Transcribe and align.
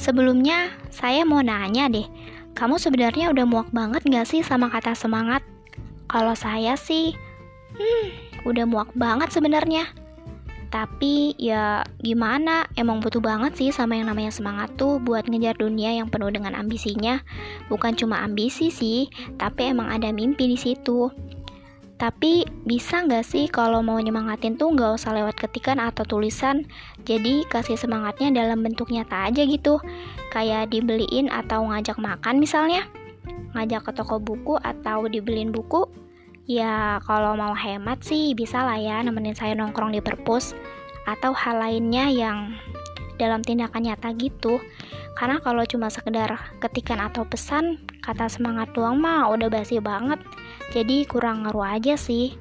Sebelumnya, 0.00 0.72
saya 0.88 1.28
mau 1.28 1.44
nanya 1.44 1.84
deh, 1.92 2.08
kamu 2.56 2.80
sebenarnya 2.80 3.28
udah 3.36 3.44
muak 3.44 3.68
banget 3.68 4.00
gak 4.08 4.24
sih 4.24 4.40
sama 4.40 4.72
kata 4.72 4.96
semangat? 4.96 5.44
Kalau 6.08 6.32
saya 6.32 6.72
sih, 6.80 7.12
hmm, 7.76 8.06
udah 8.48 8.64
muak 8.64 8.96
banget 8.96 9.28
sebenarnya. 9.28 9.84
Tapi 10.72 11.36
ya 11.36 11.84
gimana, 12.00 12.64
emang 12.80 13.04
butuh 13.04 13.20
banget 13.20 13.60
sih 13.60 13.68
sama 13.76 14.00
yang 14.00 14.08
namanya 14.08 14.32
semangat 14.32 14.72
tuh 14.80 15.02
buat 15.04 15.28
ngejar 15.28 15.60
dunia 15.60 15.92
yang 15.92 16.08
penuh 16.08 16.32
dengan 16.32 16.56
ambisinya. 16.56 17.20
Bukan 17.68 17.92
cuma 18.00 18.24
ambisi 18.24 18.72
sih, 18.72 19.12
tapi 19.36 19.68
emang 19.68 19.92
ada 19.92 20.08
mimpi 20.16 20.48
di 20.48 20.56
situ. 20.56 21.12
Tapi 22.00 22.48
bisa 22.64 23.04
nggak 23.04 23.28
sih 23.28 23.44
kalau 23.52 23.84
mau 23.84 24.00
nyemangatin 24.00 24.56
tuh 24.56 24.72
nggak 24.72 24.96
usah 24.96 25.12
lewat 25.12 25.36
ketikan 25.36 25.76
atau 25.76 26.08
tulisan, 26.08 26.64
jadi 27.04 27.44
kasih 27.44 27.76
semangatnya 27.76 28.32
dalam 28.32 28.64
bentuk 28.64 28.88
nyata 28.88 29.28
aja 29.28 29.44
gitu, 29.44 29.76
kayak 30.32 30.72
dibeliin 30.72 31.28
atau 31.28 31.60
ngajak 31.68 32.00
makan 32.00 32.40
misalnya, 32.40 32.88
ngajak 33.52 33.84
ke 33.84 33.92
toko 33.92 34.16
buku 34.16 34.56
atau 34.64 35.04
dibeliin 35.12 35.52
buku. 35.52 35.84
Ya 36.48 37.04
kalau 37.04 37.36
mau 37.36 37.52
hemat 37.52 38.00
sih 38.00 38.32
bisa 38.32 38.64
lah 38.64 38.80
ya 38.80 39.04
nemenin 39.04 39.36
saya 39.36 39.52
nongkrong 39.52 39.92
di 39.92 40.00
perpus. 40.00 40.56
Atau 41.04 41.36
hal 41.36 41.60
lainnya 41.60 42.08
yang 42.08 42.56
dalam 43.20 43.44
tindakan 43.44 43.92
nyata 43.92 44.16
gitu. 44.16 44.56
Karena 45.20 45.36
kalau 45.44 45.62
cuma 45.68 45.92
sekedar 45.92 46.32
ketikan 46.64 46.96
atau 46.96 47.28
pesan, 47.28 47.76
kata 48.00 48.32
semangat 48.32 48.72
doang 48.72 48.96
mah 48.96 49.28
udah 49.28 49.52
basi 49.52 49.76
banget 49.84 50.16
jadi 50.70 51.02
kurang 51.06 51.44
ngaruh 51.46 51.78
aja 51.78 51.98
sih 51.98 52.34